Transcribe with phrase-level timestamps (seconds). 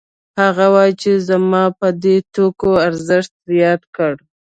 [0.39, 1.11] هغه وايي چې
[1.51, 4.13] ما په دې توکو ارزښت زیات کړ